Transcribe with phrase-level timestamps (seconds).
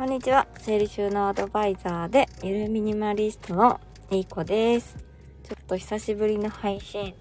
[0.00, 0.46] こんにちは。
[0.56, 3.78] 整理収納アドバイザーで、ゆるミニマリストの
[4.10, 4.96] いい子です。
[5.46, 7.14] ちょっと久しぶりの配信。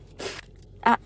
[0.84, 0.98] あ、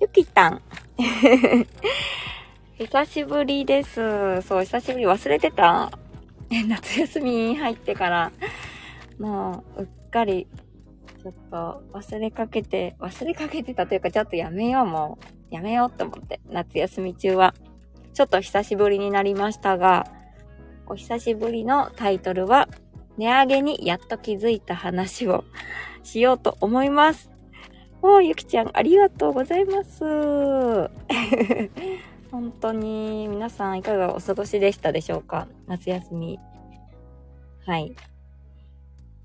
[0.00, 0.62] ゆきたん。
[2.78, 4.40] 久しぶりです。
[4.42, 5.90] そう、久しぶり忘れてた。
[6.68, 8.32] 夏休み入ってから、
[9.18, 10.46] もう、うっかり、
[11.20, 15.18] ちょっと忘れかけて、忘れかけてたというか、ちょっとやめよう、も
[15.50, 15.54] う。
[15.56, 17.52] やめようって思って、夏休み中は。
[18.14, 20.19] ちょっと久しぶりになりましたが、
[20.90, 22.68] お久しぶりのタイトルは、
[23.16, 25.44] 値上げにやっと気づいた話を
[26.02, 27.30] しようと思います。
[28.02, 30.02] おー、ゆきちゃん、ありがとうございます。
[32.32, 35.46] 本当に、皆さんいかがお過ごしでしたでしょうか？
[35.68, 36.40] 夏休み。
[37.64, 37.94] はい。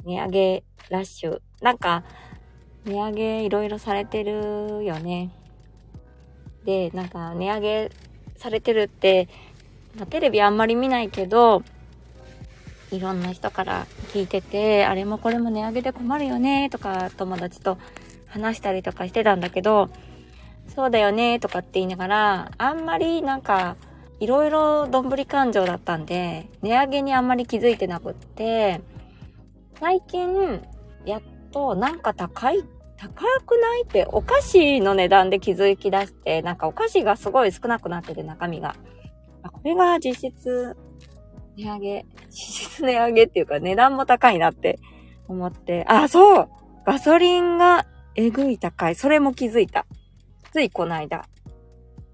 [0.04, 1.42] 値上げラッシュ。
[1.62, 2.04] なんか、
[2.86, 5.32] 値上げいろいろされてるよね。
[6.64, 7.92] で、なんか、値上げ
[8.36, 9.28] されてるって、
[10.00, 11.64] ま、テレビあんまり見ないけど、
[12.92, 17.78] いろんな人から聞いてて、あれもこれも値上げで困るよね、とか友達と
[18.28, 19.90] 話したりとかしてたんだけど、
[20.76, 23.76] そうだよね、とかって言いながら、あんまりなんか、
[24.20, 28.82] いろいろどんぶり感情だったんで、値上げにあんまり気づいてなくって、
[29.80, 30.62] 最近、
[31.06, 31.22] やっ
[31.52, 32.64] となんか高い、
[32.98, 38.76] 高くないってお菓子の値段で気づき出して、なんかお菓子がすごい少なくなってて中身が。
[39.46, 40.76] あこれが実質
[41.56, 42.34] 値上げ、 実
[42.72, 44.80] 質値上げっていうか値段も高いなって
[45.28, 46.50] 思って、あ、そう
[46.86, 48.96] ガソリンがえぐい高い。
[48.96, 49.86] それも気づいた。
[50.52, 51.28] ついこの間。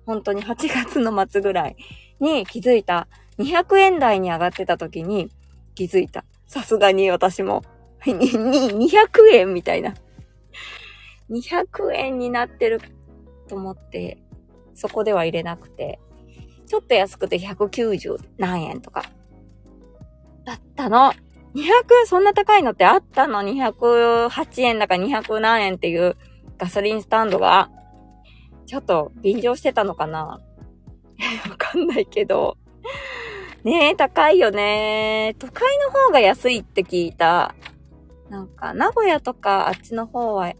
[0.05, 1.75] 本当に8月の末ぐらい
[2.19, 3.07] に気づいた。
[3.37, 5.29] 200円台に上がってた時に
[5.73, 6.25] 気づいた。
[6.47, 7.63] さすがに私も。
[8.03, 9.93] 200円みたいな。
[11.29, 12.81] 200円になってる
[13.47, 14.17] と思って、
[14.73, 15.99] そこでは入れなくて、
[16.71, 19.03] ちょっと安くて190何円とか。
[20.45, 21.11] だったの。
[21.53, 26.15] 200、そんな高いのってあったの ?208 円だか200何円っていう
[26.57, 27.69] ガソリンスタンドが。
[28.67, 30.39] ちょっと便乗してたのかな
[31.49, 32.55] わかんないけど。
[33.65, 35.35] ねえ、高いよね。
[35.39, 37.53] 都会の方が安いって聞いた。
[38.29, 40.53] なんか、名古屋とかあっちの方は、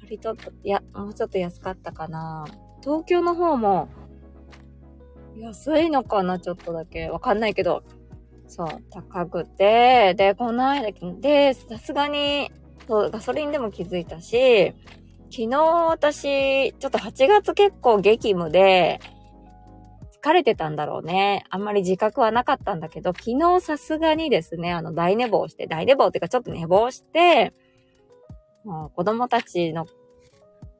[0.00, 2.44] 割と、いや、もうちょっと安かったかな。
[2.84, 3.88] 東京の方も、
[5.38, 7.10] 安いのかなちょっとだけ。
[7.10, 7.82] わかんないけど。
[8.46, 12.50] そう、高くて、で、この間、で、さすがに、
[12.86, 14.74] そう、ガソリンでも気づいたし、
[15.30, 19.00] 昨日私、ちょっと8月結構激務で、
[20.22, 21.44] 疲れてたんだろうね。
[21.50, 27.52] あんまり自覚はなかったんだけど、昨日さすがにですね、あの、大寝坊して、大寝坊っていうかちょっと寝坊して、
[28.64, 29.86] もう子供たちの、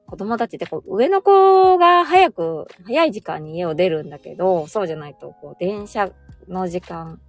[0.07, 6.11] 子供たちってこう、上の子が早く、早い時間に家を出るんだけど、そうじゃないと、こう、電車
[6.49, 7.21] の時間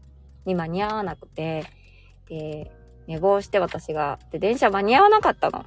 [0.46, 1.66] に間に合わなくて、
[2.28, 2.72] で、
[3.08, 5.66] 寝坊して私が、で、電車間に合わなかったの。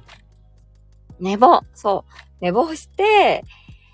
[1.19, 2.11] 寝坊そう。
[2.41, 3.43] 寝坊して、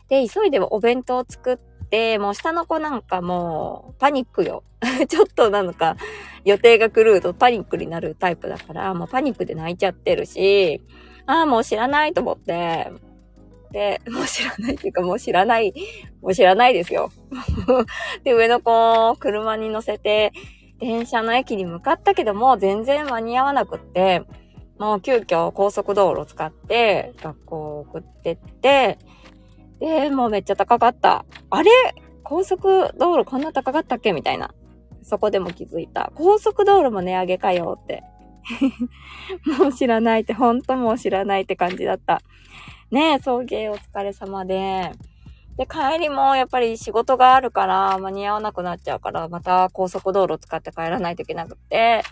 [0.09, 1.57] で、急いでお弁当作っ
[1.89, 4.63] て、もう下の子なんかもう、パニックよ。
[5.07, 5.95] ちょっとなんか、
[6.43, 10.81] 予定が狂うとパニックになるタイプだから、もうパニックで泣いちゃってるし、
[11.27, 12.91] ああ、もう知らないと思って、
[13.71, 15.73] で、もう知らないっていうか、もう知らない、
[16.21, 17.09] もう知らないですよ。
[18.23, 20.31] で、上の子を車に乗せて、
[20.79, 24.23] 電車の駅に向かったけども、全然間に合わなくって、
[24.77, 28.97] もう急遽高速道路を使って学校を送ってって、
[29.79, 31.25] で、もうめっちゃ高かった。
[31.49, 31.71] あれ？
[32.23, 34.11] 高速道路こんな高かったっけ？
[34.13, 34.53] みたいな。
[35.03, 36.11] そこでも気づいた。
[36.15, 38.03] 高速道路も値上げかよって。
[39.59, 42.21] もう知らないって、ほんともう知らないって感じだった。
[42.91, 44.91] ねえ、送迎お疲れ様で。
[45.57, 52.03] で、帰りもやっぱり仕事があるから間に合わなくなっちゃうから、また高速道路使って帰らないといけなくて、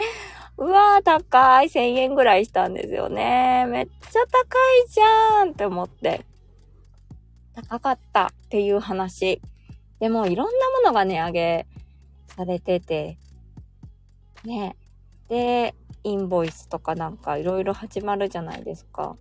[0.58, 1.68] うわー、高い。
[1.68, 3.66] 1000円ぐらいしたんですよね。
[3.68, 6.26] めっちゃ高いじゃんって思って。
[7.56, 9.42] 高かったっていう話。
[10.00, 11.68] でも、いろんなものが値上げ
[12.28, 13.18] されてて、
[14.44, 14.76] ね。
[15.28, 19.16] で、インボイスとかなんかいろいろ始まるじゃないですか。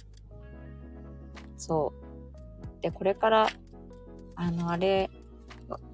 [1.56, 1.92] そ
[2.78, 2.82] う。
[2.82, 3.48] で、これから、
[4.34, 5.10] あの、あれ、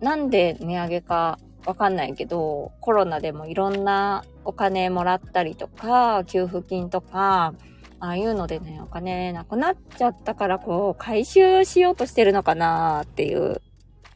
[0.00, 7.54] なんで値上げかわかんないけど、コロナでもいろんなお金もらったりとか、給付金とか、
[8.00, 13.60] ああいうのでね、お金なくなっちゃったから、こう、回収しようとしてるのかなっていう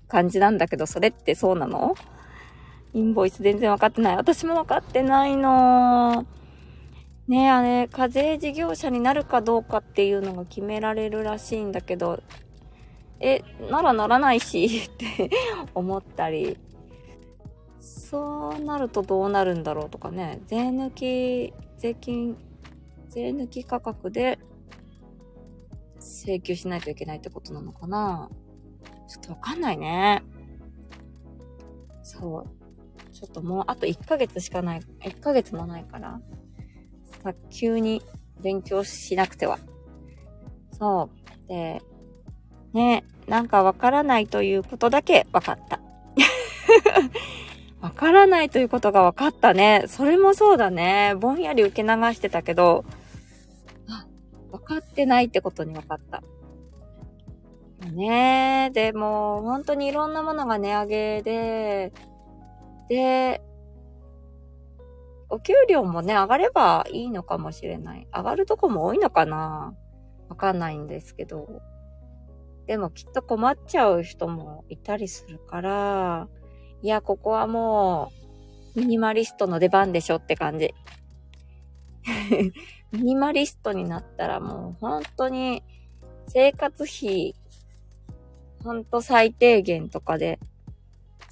[0.08, 1.94] 感じなんだけど、それってそうなの？
[2.94, 4.16] インボイス全然わかってない。
[4.16, 6.41] 私もわかってないのー。
[7.28, 12.22] ね、あれ、課税事業者になるかどうかっていうのが決められるらしいんだけど、
[13.20, 15.30] え、ならならないし、って
[15.74, 16.58] 思ったり
[17.82, 22.36] そうなるとどうなるんだろうとかね、税抜き、税金、
[23.08, 24.38] 税抜き価格で
[25.98, 28.28] 請求しないといけないってことなのかな
[29.08, 30.22] ちょっとわかんないね。
[32.02, 33.12] そう。
[33.12, 36.20] ちょっともうあと1ヶ月しかない、1ヶ月もないから、
[37.22, 38.02] 早急に
[38.42, 39.58] 勉強しなくては。
[40.78, 41.10] そ
[41.46, 41.48] う。
[41.48, 41.80] で、
[42.72, 45.80] ね、なんかわからないということだけわかった。
[47.80, 49.84] わからないということがわかったね。
[49.88, 51.14] それもそうだね。
[51.18, 52.84] ぼんやり受け流してたけど、
[53.88, 54.06] あ、
[54.50, 56.22] わかってないってことにわかった。
[57.90, 61.92] ねえ、でも、本当にいろんなものが値上げで、
[62.88, 63.42] で、
[65.32, 68.06] お給料もね、上がればいいのかもしれない。
[68.14, 69.74] 上がるとこも多いのかな
[70.28, 71.62] わかんないんですけど。
[72.66, 76.28] でもきっと困っちゃう人もいたりするから、
[76.82, 78.12] いや、ここはも
[78.76, 80.74] う、ミニマリストの出番でしょって感じ。
[82.92, 85.62] ミニマリストになったらもう本当に
[86.28, 87.34] 生活費、
[88.62, 90.38] ほんと最低限とかで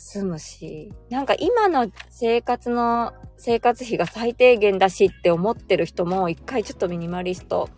[0.02, 7.69] 済むし、なんか今の生活の生活費が最低限だしって思ってる人も一回ちょっとミニマリスト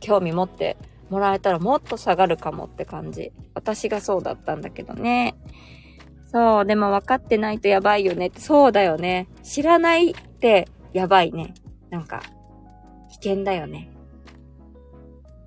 [0.00, 0.76] 興味持って
[1.08, 3.32] もらえたらもっと下がるかもって感じ。
[3.54, 5.36] 私がそうだったんだけどね。
[6.32, 9.28] そう、でも分かってないとやばいよねって、そうだよね。
[9.44, 11.54] 知らないってやばいね。
[11.90, 12.22] なんか、
[13.08, 13.88] 危険だよね。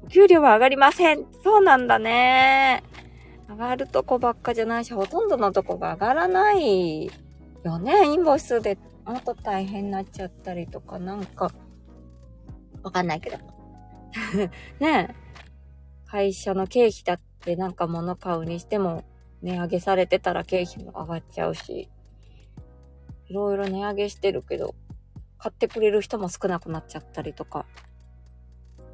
[0.09, 2.83] 給料は上がりませんそうなんだね。
[3.47, 7.05] 上がるとこばっかじゃないし、ほとんどのとこが上がらない
[7.63, 8.05] よね。
[8.05, 11.51] インボイスでもっと大変になっちゃったりとか、なんか、
[12.83, 13.37] わかんないけど。
[14.79, 15.15] ねえ。
[16.05, 19.03] 会社の経費だってなんか物買うにしても
[19.41, 21.89] 値上げされてたら経費も上がっちゃうし、
[23.27, 24.75] いろいろ値上げしてるけど、
[25.37, 27.65] 買ってくれる人も少なくなっちゃったりとか。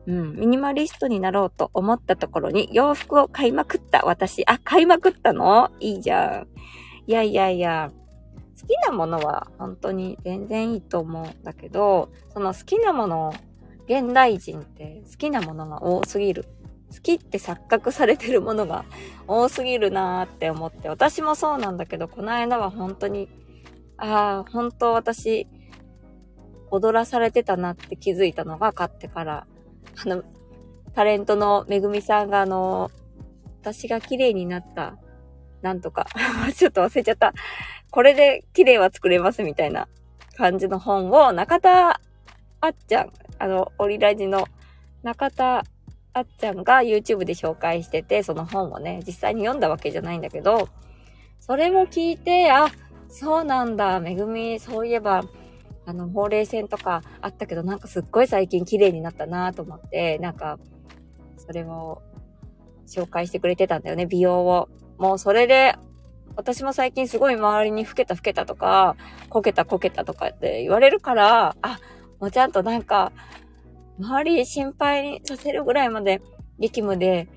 [0.07, 4.43] うん、ミニマリストになろうと思ったところに洋服を買いまくった私。
[4.47, 5.69] あ、買いまくったの？
[5.79, 6.47] いいじゃん。
[7.07, 7.91] いやいやいや、
[8.59, 13.33] 好きなものは本当に全然いいと思うんだけど、その好きなもの、
[13.85, 16.45] 現代人って好きなものが多すぎる。
[16.93, 18.83] 好きって錯覚されてるものが
[19.25, 23.29] 多すぎるなーって思って、私もそうなんだけど、この間は本当に、
[23.97, 25.47] ああ、本当私、
[26.69, 29.47] 踊らされてたなって気づいたのが買ってから、
[30.03, 30.23] あの、
[30.93, 32.91] タレントのめぐみさんがあの、
[33.61, 34.97] 私が綺麗になった、
[35.61, 36.07] なんとか、
[36.55, 37.33] ちょっと忘れちゃった。
[37.91, 39.87] これで綺麗は作れますみたいな
[40.37, 41.99] 感じの本を中田
[42.61, 44.47] あっちゃん、あの、オリラジの
[45.03, 45.63] 中田
[46.13, 50.69] あっちゃんが YouTube で紹介してて、その本をね、実際に読んだわけじゃないんだけど、
[51.39, 52.67] それも聞いて、あ、
[53.09, 55.23] そうなんだ、めぐみ、そういえば、
[55.85, 60.59] あの、ほうれい線とかあったけど、なんかすっごい最近綺麗になったなと思って、なんか、
[61.37, 62.01] それを
[62.87, 64.69] 紹介してくれてたんだよね、美容を。
[64.97, 65.75] もうそれで、
[66.35, 68.95] 私も最近すごい周りに老けた老けたとか、
[69.29, 71.79] こけたこけたとかって言われるから、あ、
[72.19, 73.11] もうちゃんとなんか、
[73.99, 76.21] 周り心配させるぐらいまで
[76.59, 77.27] 激務で、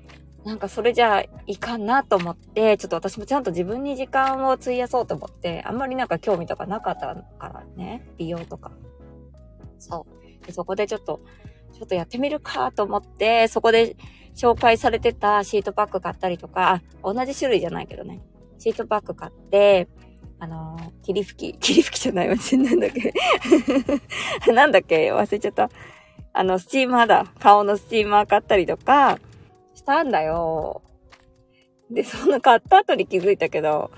[0.45, 8.71] なんかそれじゃいかんなと思って、ちょっと私もちゃんと自分に時間を費やそうと思って、あんまりなんか興味とかなかったからね、美容とか。
[9.79, 10.05] そ
[10.43, 10.45] う。
[10.45, 11.19] でそこでちょっと、
[11.73, 13.97] ちょっとやってみるかと思って、そこで
[14.35, 18.21] 紹介されてたシートパック買ったりとか、同じ種類じゃないけどね、
[18.59, 19.87] シートパック買って、
[20.37, 23.13] あのー、霧吹き、 霧吹きじゃないわ、なんだっけ
[24.53, 25.71] なんだっけ忘れちゃった。
[26.33, 27.25] あの、スチーマーだ。
[27.39, 29.19] 顔のスチーマー買ったりとか、
[29.85, 30.81] したんだよ。
[31.91, 33.91] で、その買った後に気づいたけど、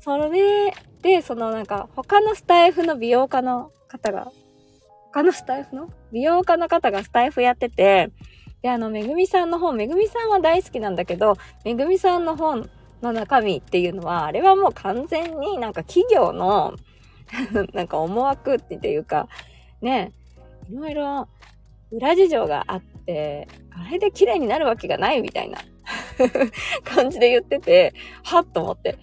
[0.00, 4.30] それで、でそのなんか、他のスタイフの美容家の方が、
[5.10, 5.88] 他のスタイフの？
[6.12, 8.10] 美容家の方がスタイフやってて、
[8.60, 12.68] で、あの、めぐみさんの本、めぐみさんは大好きなんだけど、めぐみさんの本
[13.00, 16.74] の中身っていうのは、あれはもう完全になんか企業の
[17.72, 19.28] なんか思惑っていうか、
[19.80, 20.12] ね、
[20.70, 21.28] いろいろ
[21.92, 25.58] 裏事情があって、あれで綺麗になるわけがないみたいな
[26.84, 28.98] 感じで言ってて、はっと思って、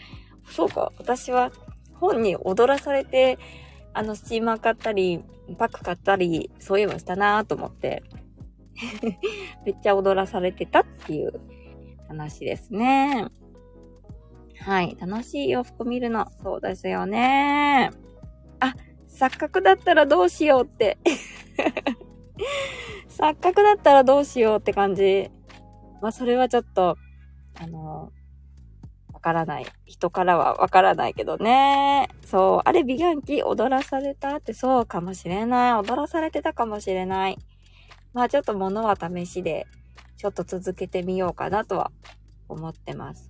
[0.50, 1.52] そうか、私は
[1.94, 3.38] 本に踊らされて、
[3.94, 5.24] あの、スチーマー買ったり、
[5.58, 8.04] パック買ったり、そういえばしたなぁと思って
[9.66, 11.34] めっちゃ踊らされてたっていう
[12.08, 13.28] 話ですね。
[14.60, 14.98] はい。
[15.00, 16.28] 楽しい洋服見るの。
[16.44, 17.92] そうですよね。
[18.60, 18.76] あ、
[19.08, 20.98] 錯覚だったらどうしようって
[23.10, 25.32] 錯覚だったらどうしようって感じ。
[26.02, 26.98] まあ、それはちょっと、
[27.62, 28.12] あの、
[29.14, 29.66] わからない。
[29.86, 32.08] 人からはわからないけどね。
[32.26, 32.62] そう。
[32.64, 35.74] あれ美顔器踊らされたってそうかもしれない。
[35.74, 37.38] 踊らされてたかもしれない。
[38.14, 39.68] まあちょっと物は試しで、
[40.16, 41.92] ちょっと続けてみようかなとは
[42.48, 43.30] 思ってます。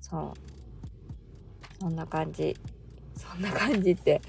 [0.00, 1.80] そう。
[1.80, 2.56] そんな感じ。
[3.16, 4.22] そんな感じって、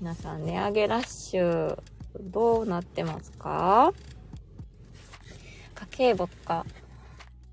[0.00, 1.78] 皆さん値上げラッシュ、
[2.20, 3.92] どうなってますか？
[5.74, 6.64] 家計簿とか、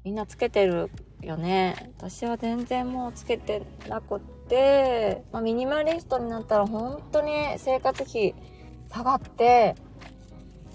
[0.03, 0.89] みんなつけてる
[1.21, 1.91] よね。
[1.97, 8.35] 私は全然もうつけてなくって、まあ、ミニマリストになったら本当に生活費
[8.89, 9.75] 下がって、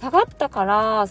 [0.00, 1.06] 下がったから、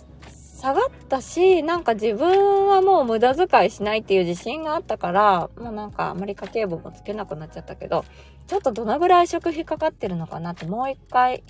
[0.59, 8.05] 下がったし、なんか自分はもう無駄遣いしないっていう自信があったから、もうなんかあまり家計簿もつけなくなっちゃったけど、
[8.47, 11.43] ちょっとどのぐらい食費かかってるのかなってもう一回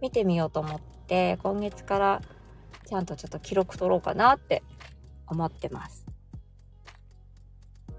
[0.00, 2.22] 見てみようと思って、今月から
[2.86, 4.62] ちゃんとちょっと記録取ろうかなって
[5.26, 6.06] 思ってます。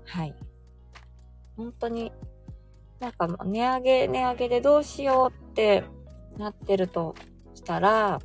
[0.06, 0.36] はい。
[1.56, 2.12] 本当に、
[3.00, 5.84] なんか値上げ、値上げでどうしようって
[6.38, 7.16] なってると
[7.54, 8.20] したら、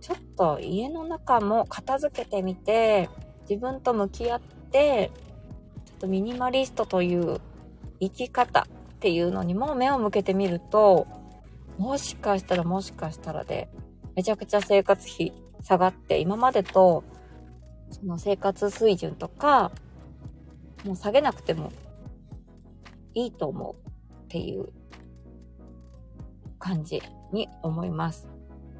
[0.00, 3.08] ちょっと家の中も片付けてみて、
[3.48, 5.10] 自分と向き合って、
[5.84, 7.40] ちょっとミニマリストという
[8.00, 8.66] 生き方っ
[9.00, 11.06] ていうのにも目を向けてみると、
[11.78, 13.68] もしかしたらもしかしたらで、
[14.16, 15.32] めちゃくちゃ生活費
[15.62, 17.04] 下がって、今までと、
[17.90, 19.70] その生活水準とか、
[20.84, 21.72] もう下げなくても
[23.14, 23.88] いいと思う
[24.24, 24.68] っていう
[26.58, 27.00] 感じ
[27.32, 28.28] に思います。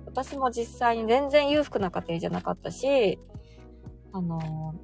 [0.04, 3.18] 私も実際に全然裕福な家庭じゃなかったし、
[4.12, 4.76] あのー、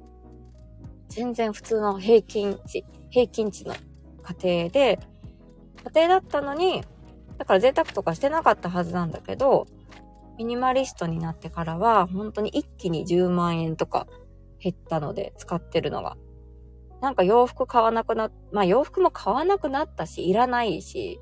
[1.09, 3.73] 全然普通の平均値、平均値の
[4.23, 4.99] 家庭で、
[5.93, 6.83] 家庭だったのに、
[7.37, 9.67] だから贅沢とかしてなかったはずなんだけど、
[10.37, 14.07] ミニマリストになってからは、本当に一気に10万円とか
[14.59, 16.17] 減ったので、使ってるのが。
[17.01, 21.19] なんか洋服買わなくな、まあ洋服も買わなくなったし、いらないし、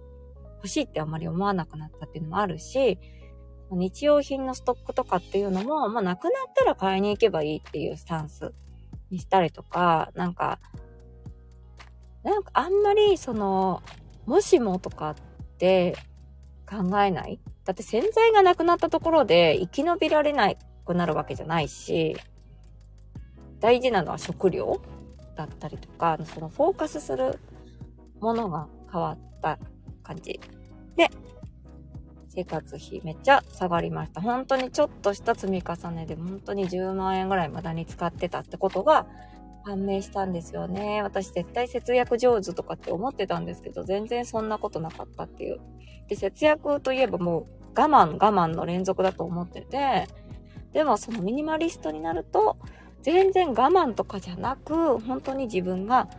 [0.57, 2.99] 欲しいってあんまり思わなくなったっていうのもあるし、
[3.71, 8.53] 日用品のストックとかっていうのも、まあなくなったら買いに行けばいいっていうスタンス
[9.09, 10.59] にしたりとか、なんか、
[12.23, 13.81] なんかあんまりその、
[14.25, 15.15] もしもとかっ
[15.63, 15.95] て
[16.69, 20.51] 考えないだって洗剤がなくなったところで生き延びられな
[20.85, 22.17] くなるわけじゃないし、
[23.61, 24.81] 大事なのは食料
[25.37, 27.39] だったりとか、そのフォーカスする
[28.19, 29.57] ものが変わった
[30.03, 30.41] 感じ。
[30.97, 31.09] で、
[32.27, 34.19] 生活費めっちゃ下がりました。
[34.19, 39.07] 本当にちょっとした積み重ねで本当に10万円ぐらい無駄に使ってたってことが
[39.63, 41.01] 判明したんですよね。
[41.01, 45.59] 私絶対節約上手とかって思ってたんですけど、全然そんなことなかったっていう。
[46.07, 50.07] で、節約といえばもう我慢我慢の連続だと思ってて、
[50.73, 52.57] でもそのミニマリストになると、
[53.01, 56.09] 全然我慢とかじゃなく、本当に自分が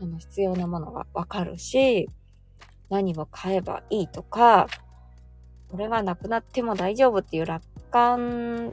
[0.00, 2.08] あの必要なものがわかるし、
[2.88, 4.68] 何を買えばいいとか、
[5.68, 8.72] これがなくなっても大丈夫っていう楽観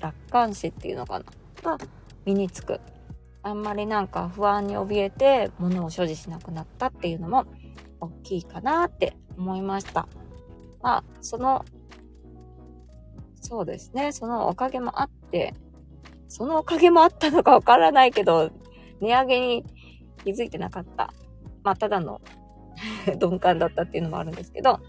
[0.00, 1.20] 楽観視っていうのか
[1.62, 1.76] な？
[1.76, 1.78] が
[2.24, 2.80] 身につく。
[3.44, 7.44] あんまりなんか不安に怯えて物を所持しなくなったっていうのも
[8.00, 10.08] 大きいかなって思いました。
[10.82, 11.62] まあ、その、
[13.40, 15.54] そうですね、そのおかげもあって、
[16.28, 18.50] そのおかげもあったのかわからないけど、
[19.00, 19.64] 値上げに
[20.24, 21.12] 気づいてなかった。
[21.62, 22.22] まあ、ただの
[23.20, 24.80] 鈍感だったっていうのもあるんですけど、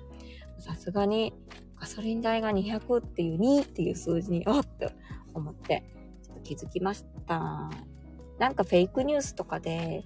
[0.59, 1.33] さすがに
[1.75, 4.89] ガソリン代が200っていう2っていう数字に、おって
[5.33, 5.83] 思って、
[6.23, 7.69] ちょっと気づきました。
[8.39, 10.03] なんかフェイクニュースとかで、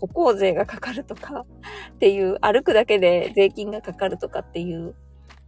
[0.00, 1.46] 歩行税がかかるとか
[1.94, 4.94] っていう、歩くだけで税金がかかるとかっていう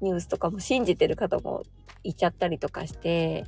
[0.00, 1.62] ニュースとかも信じてる方も
[2.02, 3.44] いちゃったりとかして、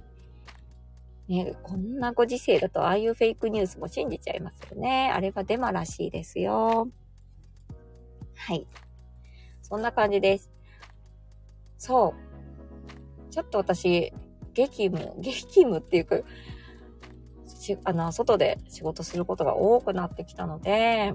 [1.29, 5.11] ね、こんなご時世だとああいうフェイクニュースも信じちゃいますよね。
[5.15, 6.89] あれはデマらしいですよ。
[8.35, 8.67] はい。
[9.63, 10.51] そんな感じです。
[11.79, 12.15] そ
[13.29, 13.33] う。
[13.33, 14.13] ちょっと私、
[14.55, 16.17] 激務、激務っていうか、
[17.61, 21.15] しあの、外で仕事することが多くなってきたので、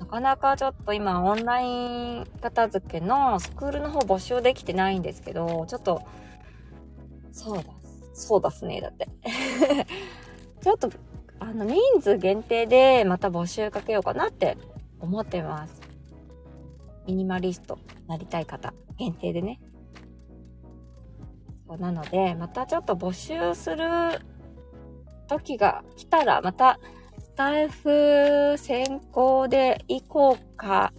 [0.00, 6.02] なかなかちょっと今オンライン片付けのスクールの方募集できてないんですけど、ちょっと、
[7.32, 7.64] そうだ、
[8.14, 9.08] そうだすね、だって。
[10.60, 10.90] ちょっと、
[11.38, 14.58] あの、人数限定でまた募集かけようかなって
[14.98, 15.80] 思ってます。
[17.06, 19.60] ミニマリストなりたい方、限定でね。
[21.68, 23.84] そうなので、またちょっと募集する
[25.38, 26.80] 時が来たら、また、
[27.18, 30.92] スタイフ先行で行こうか、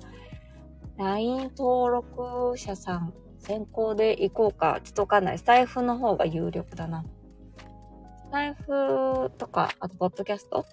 [0.98, 5.38] LINE 登録者さん先行で行こうか、ちょっとわかんない。
[5.38, 7.04] スタイフの方が有力だな。
[7.04, 10.66] スタイフとか、あと、ポッドキャスト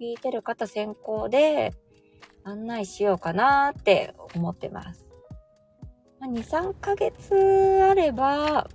[0.00, 1.72] 聞いてる方先行で
[2.42, 5.06] 案内しようかなって思ってます。
[6.18, 7.34] まあ、2、3ヶ月
[7.82, 8.68] あれば、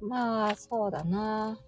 [0.00, 1.58] まあ、そうだな。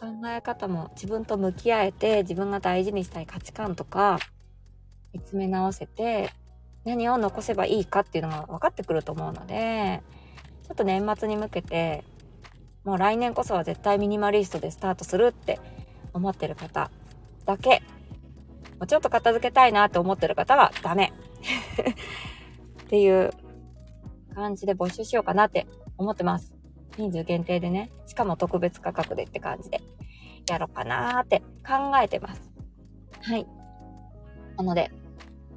[0.00, 4.18] 考え方も自分と向き合えて、自分が大事にしたい価値観とか、
[5.12, 6.30] 見つめ直せて、
[6.84, 10.02] 何を残せばいいかっていうのが分かってくると思うので、
[10.66, 12.02] ちょっと年末に向けて、
[12.84, 15.60] もう来年こそは絶対ミニマリストでスタートするって
[16.14, 16.90] 思ってる方
[17.44, 17.82] だけ、
[18.78, 21.12] もうちょっと片付けたいなって思ってる方はダメ
[22.84, 23.30] っていう
[24.34, 25.66] 感じで募集しようかなって
[25.98, 26.49] 思ってます。
[27.00, 29.80] 人数限定でね、しかも特別価格でって感じで
[30.48, 32.50] やろうかなーって考えてます。
[33.22, 33.46] はい。
[34.56, 34.90] なので、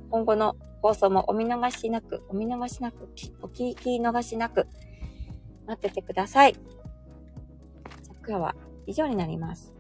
[0.10, 3.10] 今後の放送もお見逃しなく、お見逃しなく、
[3.42, 4.68] お聞き逃しなく、
[5.68, 6.54] 待っててください。
[6.54, 9.74] じゃ今日は以上になります。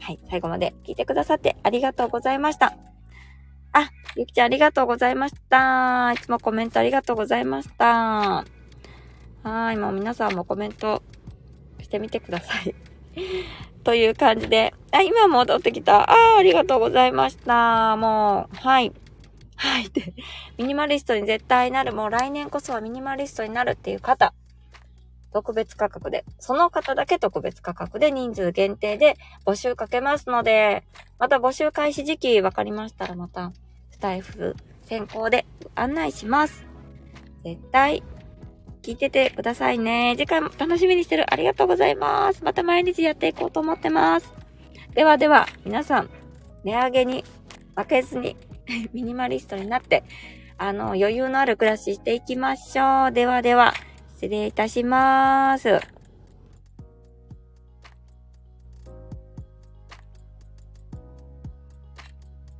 [0.00, 2.76] はい、最後まで聞いてくださってありがとうございました。
[3.72, 6.12] あ、ゆきちゃんありがとうございました。
[6.12, 8.44] いつもコメントありがとうございました。
[9.42, 11.02] はい、もう皆さんもコメント
[11.80, 12.74] してみてください。
[13.84, 16.10] という感じで、あ、今戻ってきた。
[16.10, 17.96] ああありがとうございました。
[17.96, 18.92] もう、はい。
[19.56, 19.90] はい。
[20.58, 21.92] ミニマリストに絶対なる。
[21.92, 24.34] もう来年こそはミニマリストになるっていう方。
[25.32, 29.16] 特別価格で、その方だけ特別価格で人数限定で
[29.46, 30.82] 募集かけますので、
[31.18, 33.52] また募集開始時期分かりましたらまた、
[33.90, 36.66] スタイフ先行で案内します。
[37.44, 38.02] 絶対、
[38.82, 40.14] 聞いててくださいね。
[40.16, 41.32] 次回も楽しみにしてる。
[41.32, 42.42] ありがとうございます。
[42.44, 44.32] また毎日やっていこうと思ってます。
[44.94, 46.10] ではでは、皆さん、
[46.64, 47.24] 値上げに
[47.76, 48.36] 負けずに
[48.92, 50.04] ミニマリストになって、
[50.58, 53.12] あの、余裕のある暮らししていきましょう。
[53.12, 53.74] ではでは。
[54.16, 55.80] 失礼いたします。